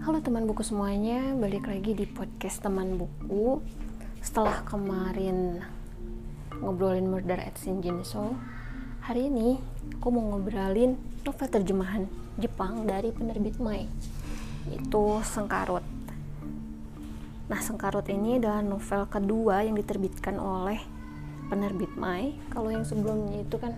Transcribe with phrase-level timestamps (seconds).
[0.00, 3.60] Halo teman buku semuanya, balik lagi di podcast teman buku.
[4.24, 5.60] Setelah kemarin
[6.56, 8.32] ngobrolin Murder at Shinjinso
[9.04, 9.60] Hari ini
[10.00, 12.08] aku mau ngobrolin novel terjemahan
[12.40, 13.84] Jepang dari penerbit Mai
[14.72, 15.84] Itu Sengkarut.
[17.52, 20.80] Nah Sengkarut ini adalah novel kedua yang diterbitkan oleh
[21.52, 22.40] penerbit Mai.
[22.48, 23.76] Kalau yang sebelumnya itu kan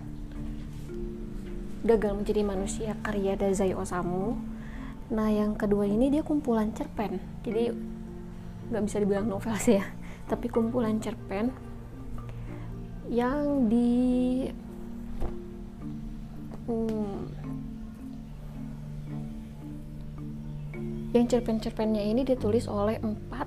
[1.83, 4.52] Gagal menjadi manusia karya Dazai Osamu
[5.13, 7.69] Nah yang kedua ini dia kumpulan cerpen, jadi
[8.73, 9.85] nggak bisa dibilang novel sih ya,
[10.25, 11.53] tapi kumpulan cerpen
[13.13, 14.49] yang di
[16.65, 17.29] hmm,
[21.13, 23.45] yang cerpen-cerpennya ini ditulis oleh empat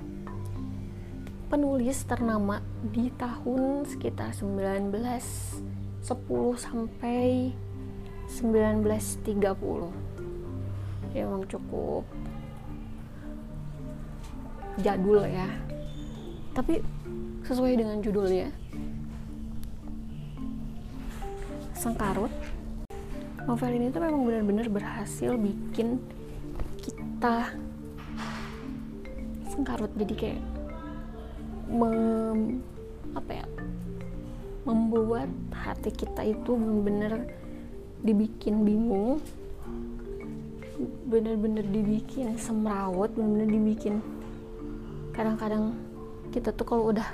[1.50, 2.62] penulis ternama
[2.94, 6.06] di tahun sekitar 1910
[6.62, 7.50] sampai
[8.30, 10.15] 1930 ya
[11.24, 12.04] emang cukup
[14.80, 15.48] jadul ya.
[16.52, 16.80] Tapi
[17.46, 18.50] sesuai dengan judulnya
[21.76, 22.32] Sengkarut
[23.46, 26.02] novel ini tuh memang benar-benar berhasil bikin
[26.82, 27.54] kita
[29.46, 30.42] sengkarut jadi kayak
[31.70, 32.58] mem,
[33.14, 33.46] apa ya
[34.66, 37.30] membuat hati kita itu benar-benar
[38.02, 39.22] dibikin bingung
[41.08, 44.04] bener-bener dibikin semrawut bener-bener dibikin.
[45.16, 45.76] Kadang-kadang
[46.30, 47.08] kita tuh kalau udah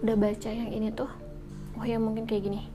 [0.00, 1.10] udah baca yang ini tuh
[1.76, 2.66] oh ya mungkin kayak gini.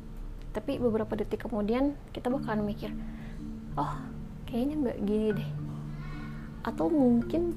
[0.53, 2.93] Tapi beberapa detik kemudian kita bakalan mikir
[3.75, 3.93] oh
[4.47, 5.49] kayaknya nggak gini deh.
[6.65, 7.53] Atau mungkin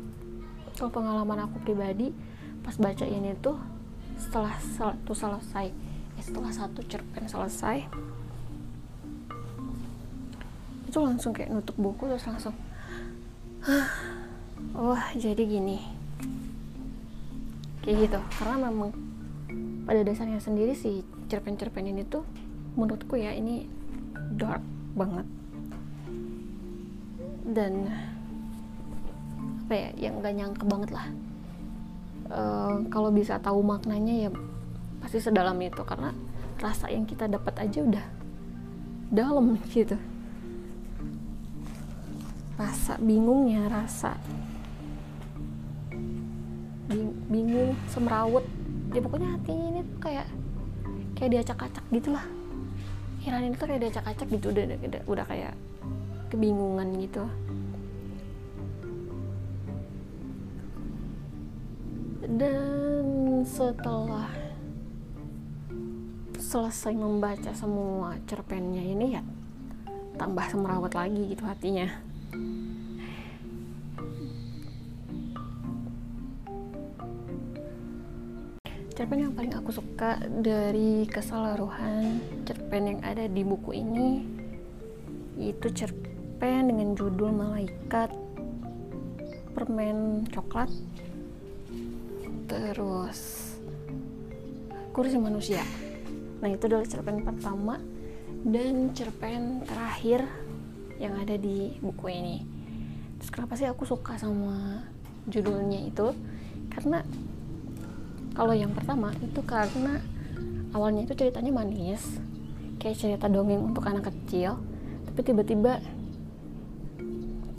[0.77, 2.15] kalau pengalaman aku pribadi
[2.63, 3.59] pas baca ini tuh
[4.19, 5.71] setelah satu selesai
[6.19, 7.87] eh, setelah satu cerpen selesai
[10.89, 12.57] itu langsung kayak nutup buku terus langsung
[14.79, 15.79] oh jadi gini.
[17.83, 18.21] Kayak gitu.
[18.39, 18.91] Karena memang
[19.89, 22.25] pada dasarnya sendiri sih cerpen-cerpen ini tuh
[22.77, 23.67] menurutku ya ini
[24.37, 24.63] dark
[24.95, 25.27] banget.
[27.49, 27.89] Dan
[29.69, 31.07] apa ya yang gak nyangka banget lah.
[32.29, 34.31] Uh, kalau bisa tahu maknanya ya
[35.01, 35.81] pasti sedalam itu.
[35.85, 36.13] Karena
[36.59, 38.07] rasa yang kita dapat aja udah
[39.09, 39.97] dalam gitu
[42.59, 44.19] rasa bingungnya rasa
[47.31, 48.43] bingung semrawut.
[48.91, 50.27] Ya pokoknya hatinya ini tuh kayak
[51.15, 52.25] kayak diacak-acak gitu lah
[53.27, 55.55] Iran ini tuh kayak diacak-acak gitu udah, udah udah kayak
[56.33, 57.25] kebingungan gitu.
[62.29, 64.29] Dan setelah
[66.41, 69.23] selesai membaca semua cerpennya ini ya
[70.17, 71.89] tambah semrawut lagi gitu hatinya
[78.99, 84.27] cerpen yang paling aku suka dari keseluruhan cerpen yang ada di buku ini
[85.39, 88.11] itu cerpen dengan judul Malaikat
[89.55, 90.67] Permen Coklat
[92.51, 93.55] terus
[94.91, 95.63] Kursi Manusia.
[96.43, 97.79] Nah itu adalah cerpen pertama
[98.43, 100.27] dan cerpen terakhir
[100.99, 102.43] yang ada di buku ini.
[103.19, 104.83] Terus kenapa sih aku suka sama
[105.31, 106.15] judulnya itu?
[106.71, 107.03] Karena
[108.35, 109.99] kalau yang pertama itu karena
[110.71, 112.03] awalnya itu ceritanya manis
[112.79, 114.63] kayak cerita dongeng untuk anak kecil
[115.11, 115.83] tapi tiba-tiba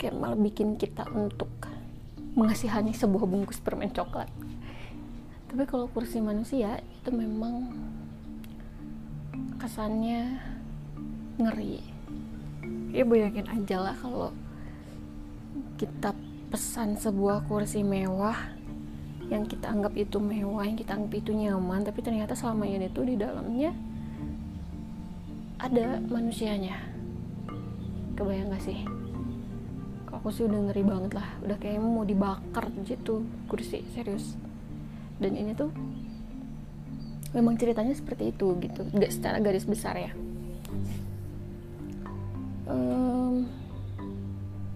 [0.00, 1.52] kayak malah bikin kita untuk
[2.32, 4.32] mengasihani sebuah bungkus permen coklat.
[5.52, 7.68] Tapi kalau kursi manusia itu memang
[9.60, 10.40] kesannya
[11.36, 11.89] ngeri
[12.90, 14.30] ya bayangin aja lah kalau
[15.78, 16.10] kita
[16.50, 18.36] pesan sebuah kursi mewah
[19.30, 23.14] yang kita anggap itu mewah yang kita anggap itu nyaman tapi ternyata selama ini di
[23.14, 23.70] dalamnya
[25.60, 26.72] ada manusianya.
[28.16, 28.80] Kebayang gak sih?
[30.08, 31.28] Aku sih udah ngeri banget lah.
[31.44, 34.40] Udah kayak mau dibakar gitu kursi serius.
[35.20, 35.68] Dan ini tuh
[37.36, 38.88] memang ceritanya seperti itu gitu.
[38.96, 40.12] Gak secara garis besar ya
[42.70, 43.46] um,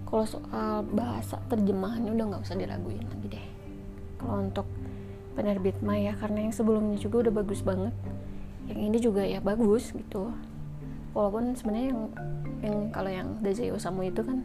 [0.05, 3.47] kalau soal bahasa terjemahannya udah nggak usah diraguin lagi deh.
[4.19, 4.67] Kalau untuk
[5.35, 7.95] penerbit Maya karena yang sebelumnya juga udah bagus banget.
[8.71, 10.31] Yang ini juga ya bagus gitu.
[11.15, 12.03] Walaupun sebenarnya yang
[12.65, 14.39] yang kalau yang Dazai Osamu itu kan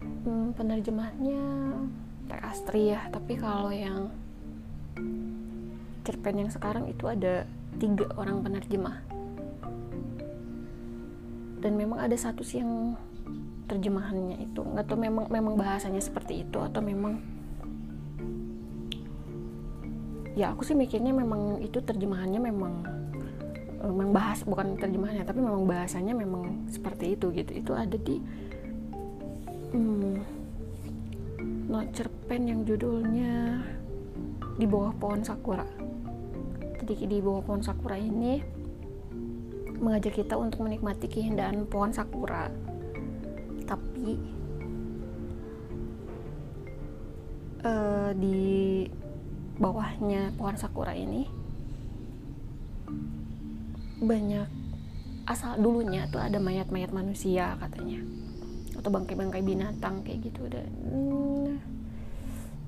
[0.00, 1.42] hmm, penerjemahnya
[2.28, 3.08] Teh Astri ya.
[3.12, 4.08] Tapi kalau yang
[6.04, 7.44] cerpen yang sekarang itu ada
[7.76, 9.09] tiga orang penerjemah
[11.60, 12.96] dan memang ada satu sih yang
[13.68, 14.64] terjemahannya itu.
[14.64, 17.20] Nggak tahu memang memang bahasanya seperti itu atau memang
[20.34, 22.72] ya aku sih mikirnya memang itu terjemahannya memang
[23.78, 27.50] eh, memang bahas bukan terjemahannya tapi memang bahasanya memang seperti itu gitu.
[27.54, 28.18] Itu ada di
[29.76, 30.16] hmm,
[31.70, 33.62] not cerpen yang judulnya
[34.58, 35.64] di bawah pohon sakura.
[36.80, 38.59] Jadi di bawah pohon sakura ini
[39.80, 42.52] mengajak kita untuk menikmati keindahan pohon sakura.
[43.64, 44.08] Tapi
[47.64, 48.84] uh, di
[49.56, 51.24] bawahnya pohon sakura ini
[54.00, 54.48] banyak
[55.28, 58.04] asal dulunya tuh ada mayat-mayat manusia katanya.
[58.76, 60.48] Atau bangkai-bangkai binatang kayak gitu.
[60.48, 60.68] Dan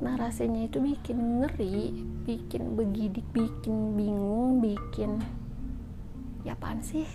[0.03, 1.95] narasinya itu bikin ngeri
[2.27, 5.23] bikin begidik bikin bingung bikin
[6.43, 7.07] ya apaan sih?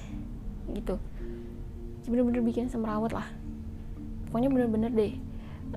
[0.71, 0.95] Gitu.
[2.07, 3.27] Bener-bener bikin semrawut lah.
[4.27, 5.13] Pokoknya bener-bener deh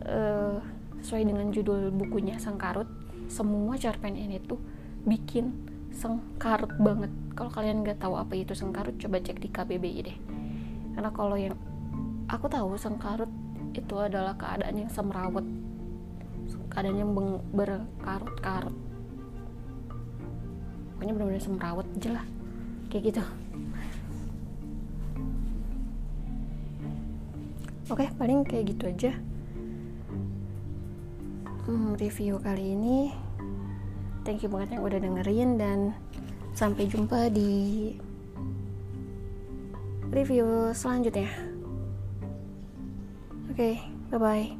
[0.06, 0.58] uh,
[1.02, 2.86] sesuai dengan judul bukunya Sengkarut
[3.30, 4.58] semua cerpen ini tuh
[5.06, 5.54] bikin
[5.94, 7.10] sengkarut banget.
[7.38, 10.18] Kalau kalian nggak tahu apa itu sengkarut coba cek di KBBI deh.
[10.94, 11.54] Karena kalau yang
[12.26, 13.30] aku tahu sengkarut
[13.70, 15.46] itu adalah keadaan yang semrawut
[16.70, 17.06] keadaannya
[17.54, 18.76] berkarut-karut.
[20.94, 22.26] Pokoknya benar-benar semrawut aja lah
[22.90, 23.24] kayak gitu.
[27.90, 29.12] Oke paling kayak gitu aja.
[31.66, 33.14] Hmm, review kali ini.
[34.22, 35.78] Thank you banget yang udah dengerin dan
[36.54, 37.94] sampai jumpa di
[40.10, 41.30] review selanjutnya.
[43.50, 43.74] Oke okay,
[44.10, 44.59] bye bye